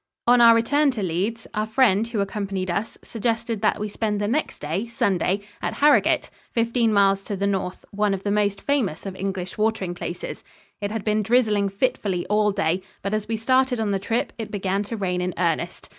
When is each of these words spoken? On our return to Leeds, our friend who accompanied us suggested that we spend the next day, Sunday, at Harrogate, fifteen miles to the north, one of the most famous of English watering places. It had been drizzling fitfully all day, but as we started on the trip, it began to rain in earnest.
On 0.25 0.41
our 0.41 0.55
return 0.55 0.89
to 0.89 1.03
Leeds, 1.03 1.45
our 1.53 1.67
friend 1.67 2.07
who 2.07 2.21
accompanied 2.21 2.71
us 2.71 2.97
suggested 3.03 3.61
that 3.61 3.79
we 3.79 3.87
spend 3.87 4.19
the 4.19 4.27
next 4.27 4.57
day, 4.57 4.87
Sunday, 4.87 5.41
at 5.61 5.75
Harrogate, 5.75 6.31
fifteen 6.51 6.91
miles 6.91 7.23
to 7.25 7.35
the 7.35 7.45
north, 7.45 7.85
one 7.91 8.15
of 8.15 8.23
the 8.23 8.31
most 8.31 8.61
famous 8.61 9.05
of 9.05 9.15
English 9.15 9.59
watering 9.59 9.93
places. 9.93 10.43
It 10.81 10.89
had 10.89 11.03
been 11.03 11.21
drizzling 11.21 11.69
fitfully 11.69 12.25
all 12.31 12.51
day, 12.51 12.81
but 13.03 13.13
as 13.13 13.27
we 13.27 13.37
started 13.37 13.79
on 13.79 13.91
the 13.91 13.99
trip, 13.99 14.33
it 14.39 14.49
began 14.49 14.81
to 14.85 14.97
rain 14.97 15.21
in 15.21 15.35
earnest. 15.37 15.89